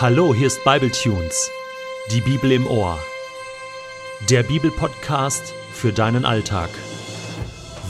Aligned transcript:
Hallo, 0.00 0.34
hier 0.34 0.46
ist 0.46 0.64
Bibletunes, 0.64 1.50
die 2.10 2.22
Bibel 2.22 2.52
im 2.52 2.66
Ohr. 2.66 2.98
Der 4.30 4.42
Bibelpodcast 4.42 5.52
für 5.74 5.92
deinen 5.92 6.24
Alltag. 6.24 6.70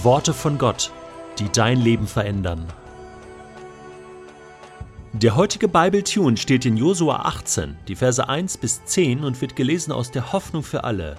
Worte 0.03 0.35
von 0.35 0.59
Gott, 0.59 0.91
die 1.38 1.49
dein 1.53 1.81
Leben 1.81 2.09
verändern. 2.09 2.67
Der 5.12 5.36
heutige 5.36 5.68
Bibletune 5.68 6.36
steht 6.36 6.66
in 6.66 6.77
Josua 6.77 7.27
18, 7.27 7.77
die 7.86 7.95
Verse 7.95 8.29
1 8.29 8.58
bis 8.58 8.84
10 8.86 9.22
und 9.22 9.40
wird 9.40 9.54
gelesen 9.54 9.92
aus 9.92 10.11
der 10.11 10.32
Hoffnung 10.32 10.64
für 10.64 10.82
alle. 10.82 11.14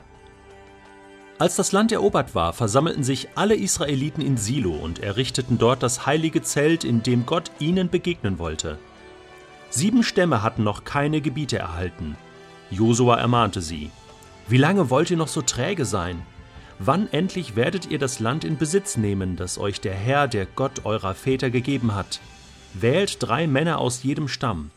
Als 1.39 1.55
das 1.55 1.71
Land 1.71 1.93
erobert 1.93 2.35
war, 2.35 2.51
versammelten 2.51 3.05
sich 3.05 3.29
alle 3.35 3.55
Israeliten 3.55 4.21
in 4.21 4.35
Silo 4.35 4.73
und 4.73 4.99
errichteten 4.99 5.57
dort 5.57 5.83
das 5.83 6.05
heilige 6.05 6.41
Zelt, 6.41 6.83
in 6.83 7.01
dem 7.01 7.25
Gott 7.25 7.49
ihnen 7.59 7.89
begegnen 7.89 8.39
wollte. 8.39 8.77
Sieben 9.73 10.03
Stämme 10.03 10.43
hatten 10.43 10.65
noch 10.65 10.83
keine 10.83 11.21
Gebiete 11.21 11.57
erhalten. 11.57 12.17
Josua 12.71 13.15
ermahnte 13.15 13.61
sie: 13.61 13.89
Wie 14.49 14.57
lange 14.57 14.89
wollt 14.89 15.09
ihr 15.09 15.15
noch 15.15 15.29
so 15.29 15.41
träge 15.41 15.85
sein? 15.85 16.21
Wann 16.77 17.07
endlich 17.13 17.55
werdet 17.55 17.89
ihr 17.89 17.97
das 17.97 18.19
Land 18.19 18.43
in 18.43 18.57
Besitz 18.57 18.97
nehmen, 18.97 19.37
das 19.37 19.57
euch 19.57 19.79
der 19.79 19.93
Herr, 19.93 20.27
der 20.27 20.45
Gott 20.45 20.83
eurer 20.83 21.15
Väter 21.15 21.49
gegeben 21.49 21.95
hat? 21.95 22.19
Wählt 22.73 23.23
drei 23.23 23.47
Männer 23.47 23.77
aus 23.77 24.03
jedem 24.03 24.27
Stamm. 24.27 24.71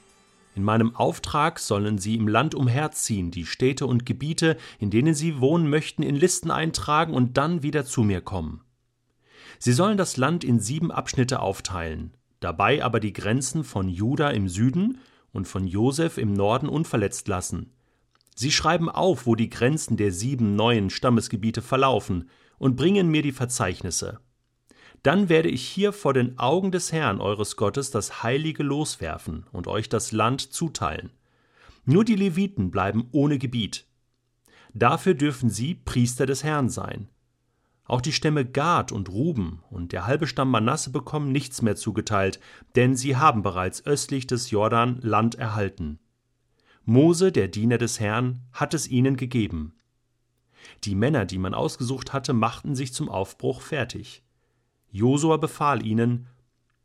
In 0.55 0.63
meinem 0.63 0.95
Auftrag 0.95 1.59
sollen 1.59 1.99
sie 1.99 2.15
im 2.15 2.29
Land 2.29 2.55
umherziehen, 2.55 3.33
die 3.33 3.47
Städte 3.47 3.89
und 3.89 4.07
Gebiete, 4.07 4.57
in 4.79 4.91
denen 4.91 5.15
sie 5.15 5.41
wohnen 5.41 5.69
möchten, 5.69 6.05
in 6.05 6.15
Listen 6.15 6.53
eintragen 6.53 7.15
und 7.15 7.37
dann 7.37 7.65
wieder 7.65 7.85
zu 7.85 8.05
mir 8.05 8.21
kommen. 8.21 8.61
Sie 9.59 9.73
sollen 9.73 9.97
das 9.97 10.17
Land 10.17 10.45
in 10.45 10.61
sieben 10.61 10.93
Abschnitte 10.93 11.41
aufteilen 11.41 12.13
dabei 12.45 12.85
aber 12.85 13.01
die 13.01 13.13
Grenzen 13.13 13.65
von 13.65 13.89
Juda 13.89 14.31
im 14.31 14.49
Süden 14.49 14.99
und 15.33 15.49
von 15.49 15.67
Josef 15.67 16.19
im 16.19 16.33
Norden 16.33 16.69
unverletzt 16.69 17.27
lassen. 17.27 17.73
Sie 18.37 18.53
schreiben 18.53 18.89
auf, 18.89 19.27
wo 19.27 19.35
die 19.35 19.49
Grenzen 19.49 19.97
der 19.97 20.13
sieben 20.13 20.55
neuen 20.55 20.91
Stammesgebiete 20.91 21.63
verlaufen, 21.63 22.29
und 22.59 22.77
bringen 22.77 23.09
mir 23.09 23.23
die 23.23 23.33
Verzeichnisse. 23.33 24.21
Dann 25.03 25.29
werde 25.29 25.49
ich 25.49 25.67
hier 25.67 25.93
vor 25.93 26.15
den 26.15 26.39
Augen 26.39 26.71
des 26.71 26.93
Herrn 26.93 27.21
eures 27.21 27.57
Gottes 27.57 27.91
das 27.91 28.23
Heilige 28.23 28.63
loswerfen 28.63 29.47
und 29.53 29.67
euch 29.67 29.89
das 29.89 30.13
Land 30.13 30.41
zuteilen. 30.41 31.11
Nur 31.85 32.05
die 32.05 32.15
Leviten 32.15 32.71
bleiben 32.71 33.09
ohne 33.11 33.39
Gebiet. 33.39 33.87
Dafür 34.73 35.15
dürfen 35.15 35.51
sie 35.51 35.75
Priester 35.75 36.27
des 36.27 36.45
Herrn 36.45 36.69
sein. 36.69 37.09
Auch 37.87 38.01
die 38.01 38.13
Stämme 38.13 38.47
Gad 38.47 38.93
und 38.93 39.11
Ruben 39.11 39.63
und 39.71 39.93
der 39.93 40.07
halbe 40.07 40.27
Stamm 40.27 40.51
Manasse 40.51 40.91
bekommen 40.91 41.33
nichts 41.33 41.61
mehr 41.61 41.77
zugeteilt, 41.77 42.41
denn 42.77 42.97
sie 42.97 43.17
haben 43.17 43.43
bereits 43.43 43.85
östlich 43.85 44.27
des 44.27 44.51
Jordan 44.51 44.99
Land 45.03 45.35
erhalten. 45.35 45.99
Mose, 46.87 47.31
der 47.31 47.49
Diener 47.49 47.79
des 47.79 48.01
Herrn, 48.01 48.41
hat 48.53 48.75
es 48.75 48.89
ihnen 48.89 49.17
gegeben. 49.17 49.75
Die 50.85 50.95
Männer, 50.95 51.27
die 51.27 51.39
man 51.39 51.55
ausgesucht 51.55 52.13
hatte, 52.13 52.33
machten 52.33 52.75
sich 52.75 52.95
zum 52.95 53.09
Aufbruch 53.09 53.61
fertig. 53.61 54.23
Josua 54.91 55.37
befahl 55.37 55.85
ihnen: 55.85 56.27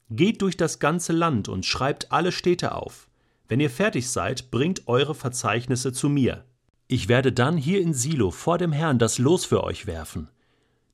Geht 0.10 0.42
durch 0.42 0.58
das 0.58 0.80
ganze 0.80 1.14
Land 1.14 1.48
und 1.48 1.66
schreibt 1.66 2.12
alle 2.12 2.32
Städte 2.32 2.76
auf. 2.76 3.10
Wenn 3.48 3.60
ihr 3.60 3.70
fertig 3.70 4.10
seid, 4.10 4.52
bringt 4.52 4.88
eure 4.88 5.16
Verzeichnisse 5.16 5.94
zu 5.94 6.10
mir. 6.10 6.46
Ich 6.88 7.08
werde 7.08 7.32
dann 7.32 7.58
hier 7.58 7.82
in 7.82 7.94
Silo 7.94 8.32
vor 8.32 8.58
dem 8.58 8.72
Herrn 8.72 9.00
das 9.00 9.18
Los 9.18 9.46
für 9.46 9.64
euch 9.64 9.86
werfen. 9.86 10.30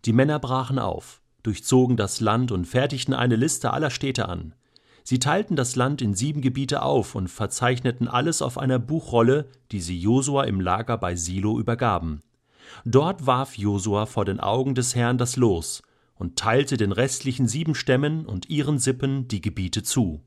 Die 0.06 0.14
Männer 0.14 0.40
brachen 0.40 0.78
auf, 0.78 1.22
durchzogen 1.42 1.98
das 1.98 2.22
Land 2.22 2.52
und 2.52 2.66
fertigten 2.66 3.14
eine 3.14 3.36
Liste 3.36 3.74
aller 3.74 3.90
Städte 3.90 4.30
an. 4.30 4.54
Sie 5.04 5.20
teilten 5.20 5.56
das 5.56 5.76
Land 5.76 6.02
in 6.02 6.14
sieben 6.16 6.42
Gebiete 6.42 6.82
auf 6.82 7.16
und 7.16 7.28
verzeichneten 7.28 8.08
alles 8.08 8.42
auf 8.42 8.58
einer 8.58 8.80
Buchrolle, 8.80 9.48
die 9.72 9.80
sie 9.80 10.00
Josua 10.00 10.44
im 10.44 10.60
Lager 10.60 10.98
bei 10.98 11.16
Silo 11.16 11.60
übergaben. 11.60 12.22
Dort 12.86 13.28
warf 13.28 13.58
Josua 13.58 14.06
vor 14.06 14.26
den 14.26 14.40
Augen 14.40 14.76
des 14.76 14.96
Herrn 14.96 15.18
das 15.18 15.36
Los 15.36 15.84
und 16.16 16.38
teilte 16.38 16.78
den 16.78 16.92
restlichen 16.92 17.48
sieben 17.48 17.76
Stämmen 17.76 18.26
und 18.26 18.50
ihren 18.50 18.80
Sippen 18.80 19.28
die 19.28 19.42
Gebiete 19.42 19.84
zu. 19.84 20.22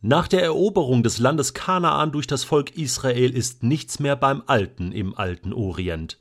Nach 0.00 0.28
der 0.28 0.42
Eroberung 0.42 1.02
des 1.02 1.18
Landes 1.18 1.54
Kanaan 1.54 2.12
durch 2.12 2.26
das 2.26 2.44
Volk 2.44 2.76
Israel 2.76 3.34
ist 3.34 3.62
nichts 3.62 3.98
mehr 3.98 4.16
beim 4.16 4.42
Alten 4.46 4.92
im 4.92 5.16
alten 5.16 5.52
Orient. 5.52 6.18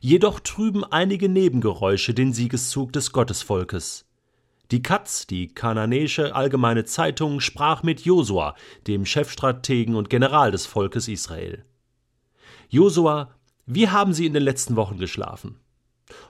Jedoch 0.00 0.40
trüben 0.40 0.84
einige 0.84 1.28
Nebengeräusche 1.28 2.14
den 2.14 2.32
Siegeszug 2.32 2.92
des 2.92 3.12
Gottesvolkes. 3.12 4.04
Die 4.70 4.82
Katz, 4.82 5.26
die 5.26 5.48
kananäische 5.48 6.34
allgemeine 6.34 6.84
Zeitung, 6.84 7.40
sprach 7.40 7.82
mit 7.82 8.00
Josua, 8.00 8.56
dem 8.86 9.06
Chefstrategen 9.06 9.94
und 9.94 10.10
General 10.10 10.50
des 10.50 10.66
Volkes 10.66 11.06
Israel. 11.08 11.64
Josua, 12.68 13.30
wie 13.64 13.88
haben 13.88 14.12
Sie 14.12 14.26
in 14.26 14.34
den 14.34 14.42
letzten 14.42 14.76
Wochen 14.76 14.98
geschlafen? 14.98 15.60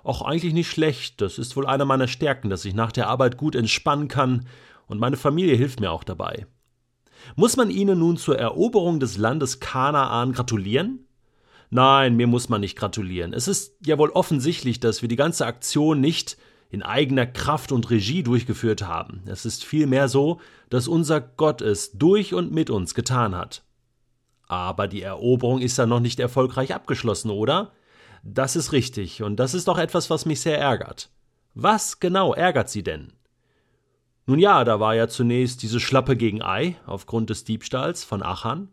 Auch 0.05 0.23
eigentlich 0.23 0.55
nicht 0.55 0.71
schlecht, 0.71 1.21
das 1.21 1.39
ist 1.39 1.57
wohl 1.57 1.67
einer 1.67 1.85
meiner 1.85 2.09
Stärken, 2.09 2.51
dass 2.51 2.65
ich 2.65 2.75
nach 2.75 2.93
der 2.93 3.09
Arbeit 3.09 3.37
gut 3.37 3.55
entspannen 3.55 4.09
kann, 4.09 4.47
und 4.87 5.01
meine 5.01 5.17
Familie 5.17 5.57
hilft 5.57 5.81
mir 5.81 5.91
auch 5.91 6.05
dabei. 6.05 6.47
Muss 7.35 7.57
man 7.57 7.71
Ihnen 7.71 7.99
nun 7.99 8.19
zur 8.19 8.39
Eroberung 8.39 9.01
des 9.01 9.17
Landes 9.17 9.59
Kanaan 9.59 10.33
gratulieren? 10.33 11.06
Nein, 11.71 12.17
mir 12.17 12.27
muss 12.27 12.49
man 12.49 12.61
nicht 12.61 12.77
gratulieren. 12.77 13.33
Es 13.33 13.49
ist 13.49 13.75
ja 13.85 13.99
wohl 13.99 14.11
offensichtlich, 14.11 14.81
dass 14.81 15.03
wir 15.03 15.09
die 15.09 15.17
ganze 15.17 15.47
Aktion 15.47 16.01
nicht 16.01 16.37
in 16.71 16.83
eigener 16.83 17.27
Kraft 17.27 17.73
und 17.73 17.91
Regie 17.91 18.23
durchgeführt 18.23 18.83
haben. 18.83 19.23
Es 19.27 19.45
ist 19.45 19.65
vielmehr 19.65 20.09
so, 20.09 20.41
dass 20.69 20.89
unser 20.89 21.21
Gott 21.21 21.61
es 21.61 21.93
durch 21.93 22.35
und 22.35 22.53
mit 22.53 22.71
uns 22.71 22.95
getan 22.95 23.37
hat. 23.37 23.63
Aber 24.49 24.89
die 24.89 25.03
Eroberung 25.03 25.61
ist 25.61 25.77
ja 25.79 25.87
noch 25.87 26.01
nicht 26.01 26.21
erfolgreich 26.21 26.75
abgeschlossen, 26.75 27.31
oder? 27.31 27.73
Das 28.23 28.57
ist 28.57 28.73
richtig, 28.73 29.23
und 29.23 29.37
das 29.37 29.55
ist 29.55 29.69
doch 29.69 29.79
etwas, 29.79 30.11
was 30.11 30.27
mich 30.27 30.41
sehr 30.41 30.59
ärgert. 30.59 31.11
Was 31.55 32.01
genau 32.01 32.35
ärgert 32.35 32.69
Sie 32.69 32.83
denn? 32.83 33.13
Nun 34.27 34.41
ja, 34.41 34.65
da 34.65 34.81
war 34.81 34.95
ja 34.95 35.07
zunächst 35.07 35.63
diese 35.63 35.79
Schlappe 35.79 36.17
gegen 36.17 36.43
Ei 36.43 36.77
aufgrund 36.85 37.31
des 37.31 37.45
Diebstahls 37.45 38.03
von 38.03 38.23
Achan. 38.23 38.69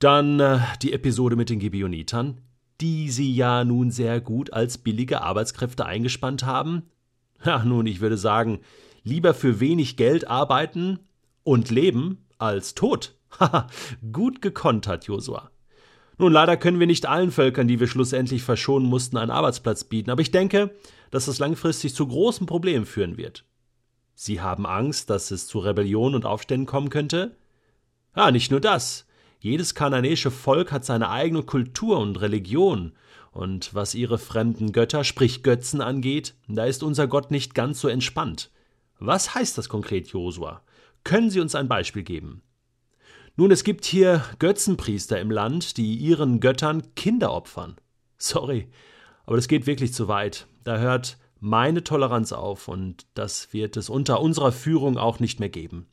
Dann 0.00 0.40
äh, 0.40 0.60
die 0.82 0.94
Episode 0.94 1.36
mit 1.36 1.50
den 1.50 1.60
Gebionitern, 1.60 2.40
die 2.80 3.10
sie 3.10 3.34
ja 3.34 3.64
nun 3.64 3.90
sehr 3.90 4.20
gut 4.20 4.52
als 4.52 4.78
billige 4.78 5.20
Arbeitskräfte 5.20 5.84
eingespannt 5.84 6.44
haben. 6.44 6.84
Ja, 7.44 7.64
nun, 7.64 7.86
ich 7.86 8.00
würde 8.00 8.16
sagen, 8.16 8.60
lieber 9.04 9.34
für 9.34 9.60
wenig 9.60 9.96
Geld 9.96 10.26
arbeiten 10.26 10.98
und 11.44 11.70
leben 11.70 12.26
als 12.38 12.74
tot. 12.74 13.14
Haha, 13.38 13.66
gut 14.10 14.40
gekontert, 14.40 15.04
Josua. 15.04 15.50
Nun, 16.16 16.32
leider 16.32 16.56
können 16.56 16.80
wir 16.80 16.86
nicht 16.86 17.06
allen 17.06 17.30
Völkern, 17.30 17.68
die 17.68 17.78
wir 17.78 17.86
schlussendlich 17.86 18.42
verschonen 18.42 18.88
mussten, 18.88 19.18
einen 19.18 19.30
Arbeitsplatz 19.30 19.84
bieten, 19.84 20.10
aber 20.10 20.22
ich 20.22 20.30
denke, 20.30 20.74
dass 21.10 21.26
das 21.26 21.38
langfristig 21.38 21.94
zu 21.94 22.06
großen 22.06 22.46
Problemen 22.46 22.86
führen 22.86 23.18
wird. 23.18 23.44
Sie 24.14 24.40
haben 24.40 24.66
Angst, 24.66 25.10
dass 25.10 25.30
es 25.30 25.46
zu 25.46 25.58
Rebellion 25.58 26.14
und 26.14 26.24
Aufständen 26.24 26.66
kommen 26.66 26.88
könnte? 26.88 27.36
Ja, 28.16 28.30
nicht 28.30 28.50
nur 28.50 28.60
das. 28.60 29.06
Jedes 29.40 29.74
kananäische 29.74 30.30
Volk 30.30 30.70
hat 30.70 30.84
seine 30.84 31.08
eigene 31.08 31.42
Kultur 31.42 31.98
und 31.98 32.20
Religion, 32.20 32.92
und 33.32 33.74
was 33.74 33.94
ihre 33.94 34.18
fremden 34.18 34.72
Götter, 34.72 35.02
sprich 35.02 35.42
Götzen 35.42 35.80
angeht, 35.80 36.34
da 36.46 36.66
ist 36.66 36.82
unser 36.82 37.06
Gott 37.06 37.30
nicht 37.30 37.54
ganz 37.54 37.80
so 37.80 37.88
entspannt. 37.88 38.50
Was 38.98 39.34
heißt 39.34 39.56
das 39.56 39.70
konkret, 39.70 40.08
Josua? 40.08 40.62
Können 41.04 41.30
Sie 41.30 41.40
uns 41.40 41.54
ein 41.54 41.68
Beispiel 41.68 42.02
geben? 42.02 42.42
Nun, 43.36 43.50
es 43.50 43.64
gibt 43.64 43.86
hier 43.86 44.22
Götzenpriester 44.38 45.18
im 45.18 45.30
Land, 45.30 45.78
die 45.78 45.94
ihren 45.94 46.40
Göttern 46.40 46.94
Kinder 46.94 47.32
opfern. 47.32 47.76
Sorry, 48.18 48.68
aber 49.24 49.36
das 49.36 49.48
geht 49.48 49.66
wirklich 49.66 49.94
zu 49.94 50.08
weit. 50.08 50.46
Da 50.64 50.76
hört 50.78 51.16
meine 51.38 51.82
Toleranz 51.82 52.32
auf, 52.32 52.68
und 52.68 53.06
das 53.14 53.54
wird 53.54 53.78
es 53.78 53.88
unter 53.88 54.20
unserer 54.20 54.52
Führung 54.52 54.98
auch 54.98 55.18
nicht 55.18 55.40
mehr 55.40 55.48
geben. 55.48 55.86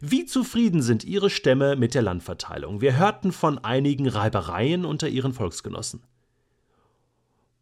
Wie 0.00 0.26
zufrieden 0.26 0.82
sind 0.82 1.04
ihre 1.04 1.30
Stämme 1.30 1.76
mit 1.76 1.94
der 1.94 2.02
Landverteilung? 2.02 2.80
Wir 2.80 2.96
hörten 2.96 3.32
von 3.32 3.58
einigen 3.58 4.08
Reibereien 4.08 4.84
unter 4.84 5.08
ihren 5.08 5.32
Volksgenossen. 5.32 6.02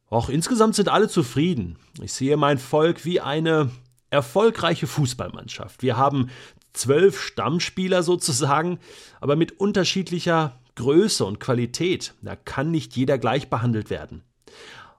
Auch 0.08 0.28
insgesamt 0.28 0.74
sind 0.74 0.88
alle 0.88 1.08
zufrieden. 1.08 1.76
Ich 2.02 2.12
sehe 2.12 2.36
mein 2.36 2.58
Volk 2.58 3.04
wie 3.04 3.20
eine 3.20 3.70
erfolgreiche 4.10 4.86
Fußballmannschaft. 4.86 5.82
Wir 5.82 5.96
haben 5.96 6.30
zwölf 6.72 7.20
Stammspieler 7.20 8.02
sozusagen, 8.02 8.78
aber 9.20 9.36
mit 9.36 9.60
unterschiedlicher 9.60 10.58
Größe 10.74 11.24
und 11.24 11.40
Qualität. 11.40 12.14
Da 12.22 12.36
kann 12.36 12.70
nicht 12.70 12.96
jeder 12.96 13.18
gleich 13.18 13.48
behandelt 13.48 13.90
werden. 13.90 14.22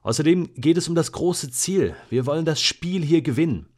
Außerdem 0.02 0.50
geht 0.54 0.76
es 0.78 0.88
um 0.88 0.94
das 0.94 1.12
große 1.12 1.50
Ziel. 1.50 1.94
Wir 2.10 2.26
wollen 2.26 2.44
das 2.44 2.60
Spiel 2.60 3.02
hier 3.02 3.22
gewinnen. 3.22 3.68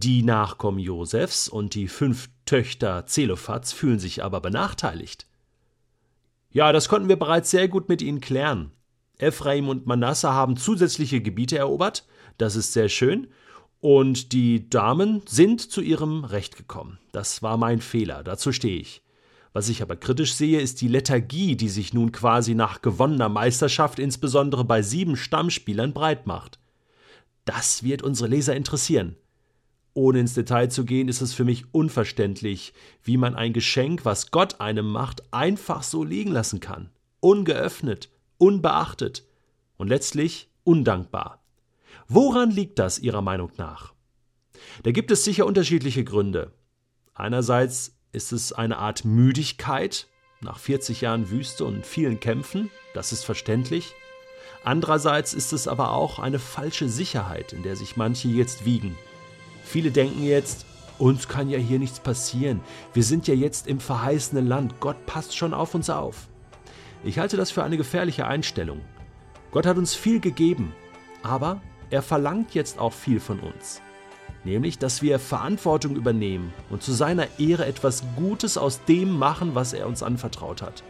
Die 0.00 0.22
Nachkommen 0.22 0.78
Josefs 0.78 1.48
und 1.48 1.74
die 1.74 1.88
fünf 1.88 2.28
Töchter 2.44 3.06
Zelophats 3.06 3.72
fühlen 3.72 3.98
sich 3.98 4.22
aber 4.22 4.40
benachteiligt. 4.40 5.26
Ja, 6.52 6.70
das 6.70 6.88
konnten 6.88 7.08
wir 7.08 7.18
bereits 7.18 7.50
sehr 7.50 7.66
gut 7.66 7.88
mit 7.88 8.00
ihnen 8.00 8.20
klären. 8.20 8.70
Ephraim 9.16 9.68
und 9.68 9.88
Manasse 9.88 10.32
haben 10.32 10.56
zusätzliche 10.56 11.20
Gebiete 11.20 11.58
erobert, 11.58 12.06
das 12.36 12.54
ist 12.54 12.74
sehr 12.74 12.88
schön, 12.88 13.26
und 13.80 14.32
die 14.32 14.70
Damen 14.70 15.22
sind 15.26 15.60
zu 15.62 15.80
ihrem 15.80 16.22
Recht 16.22 16.56
gekommen. 16.56 17.00
Das 17.10 17.42
war 17.42 17.56
mein 17.56 17.80
Fehler, 17.80 18.22
dazu 18.22 18.52
stehe 18.52 18.78
ich. 18.78 19.02
Was 19.52 19.68
ich 19.68 19.82
aber 19.82 19.96
kritisch 19.96 20.34
sehe, 20.34 20.60
ist 20.60 20.80
die 20.80 20.86
Lethargie, 20.86 21.56
die 21.56 21.68
sich 21.68 21.92
nun 21.92 22.12
quasi 22.12 22.54
nach 22.54 22.82
gewonnener 22.82 23.28
Meisterschaft 23.28 23.98
insbesondere 23.98 24.64
bei 24.64 24.80
sieben 24.80 25.16
Stammspielern 25.16 25.92
breit 25.92 26.28
macht. 26.28 26.60
Das 27.44 27.82
wird 27.82 28.02
unsere 28.02 28.28
Leser 28.28 28.54
interessieren. 28.54 29.16
Ohne 29.98 30.20
ins 30.20 30.34
Detail 30.34 30.68
zu 30.68 30.84
gehen, 30.84 31.08
ist 31.08 31.22
es 31.22 31.34
für 31.34 31.44
mich 31.44 31.74
unverständlich, 31.74 32.72
wie 33.02 33.16
man 33.16 33.34
ein 33.34 33.52
Geschenk, 33.52 34.04
was 34.04 34.30
Gott 34.30 34.60
einem 34.60 34.88
macht, 34.88 35.34
einfach 35.34 35.82
so 35.82 36.04
liegen 36.04 36.30
lassen 36.30 36.60
kann. 36.60 36.90
Ungeöffnet, 37.18 38.08
unbeachtet 38.36 39.24
und 39.76 39.88
letztlich 39.88 40.50
undankbar. 40.62 41.42
Woran 42.06 42.52
liegt 42.52 42.78
das 42.78 43.00
Ihrer 43.00 43.22
Meinung 43.22 43.50
nach? 43.56 43.92
Da 44.84 44.92
gibt 44.92 45.10
es 45.10 45.24
sicher 45.24 45.46
unterschiedliche 45.46 46.04
Gründe. 46.04 46.52
Einerseits 47.12 47.98
ist 48.12 48.30
es 48.30 48.52
eine 48.52 48.78
Art 48.78 49.04
Müdigkeit 49.04 50.06
nach 50.40 50.60
40 50.60 51.00
Jahren 51.00 51.28
Wüste 51.28 51.64
und 51.64 51.84
vielen 51.84 52.20
Kämpfen, 52.20 52.70
das 52.94 53.10
ist 53.10 53.24
verständlich. 53.24 53.94
Andererseits 54.62 55.34
ist 55.34 55.52
es 55.52 55.66
aber 55.66 55.90
auch 55.90 56.20
eine 56.20 56.38
falsche 56.38 56.88
Sicherheit, 56.88 57.52
in 57.52 57.64
der 57.64 57.74
sich 57.74 57.96
manche 57.96 58.28
jetzt 58.28 58.64
wiegen. 58.64 58.96
Viele 59.68 59.90
denken 59.90 60.22
jetzt, 60.24 60.64
uns 60.98 61.28
kann 61.28 61.48
ja 61.48 61.58
hier 61.58 61.78
nichts 61.78 62.00
passieren, 62.00 62.60
wir 62.94 63.04
sind 63.04 63.28
ja 63.28 63.34
jetzt 63.34 63.66
im 63.66 63.80
verheißenen 63.80 64.46
Land, 64.46 64.80
Gott 64.80 65.06
passt 65.06 65.36
schon 65.36 65.54
auf 65.54 65.74
uns 65.74 65.90
auf. 65.90 66.28
Ich 67.04 67.18
halte 67.18 67.36
das 67.36 67.50
für 67.50 67.62
eine 67.62 67.76
gefährliche 67.76 68.26
Einstellung. 68.26 68.80
Gott 69.52 69.66
hat 69.66 69.78
uns 69.78 69.94
viel 69.94 70.20
gegeben, 70.20 70.74
aber 71.22 71.60
er 71.90 72.02
verlangt 72.02 72.54
jetzt 72.54 72.78
auch 72.78 72.92
viel 72.92 73.20
von 73.20 73.40
uns 73.40 73.80
nämlich 74.44 74.78
dass 74.78 75.02
wir 75.02 75.18
Verantwortung 75.18 75.96
übernehmen 75.96 76.52
und 76.70 76.82
zu 76.82 76.92
seiner 76.92 77.26
Ehre 77.38 77.66
etwas 77.66 78.02
Gutes 78.16 78.56
aus 78.56 78.84
dem 78.84 79.10
machen, 79.10 79.54
was 79.54 79.72
er 79.72 79.86
uns 79.86 80.02
anvertraut 80.02 80.62
hat. 80.62 80.82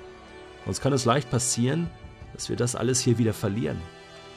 Uns 0.66 0.80
kann 0.80 0.92
es 0.92 1.04
leicht 1.04 1.30
passieren, 1.30 1.90
dass 2.34 2.48
wir 2.48 2.56
das 2.56 2.76
alles 2.76 3.00
hier 3.00 3.18
wieder 3.18 3.32
verlieren. 3.32 3.80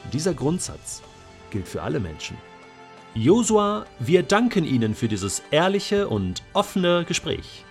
Und 0.04 0.14
dieser 0.14 0.34
Grundsatz 0.34 1.02
gilt 1.50 1.68
für 1.68 1.82
alle 1.82 2.00
Menschen. 2.00 2.36
Josua, 3.14 3.84
wir 3.98 4.22
danken 4.22 4.64
Ihnen 4.64 4.94
für 4.94 5.06
dieses 5.06 5.42
ehrliche 5.50 6.08
und 6.08 6.42
offene 6.54 7.04
Gespräch. 7.06 7.62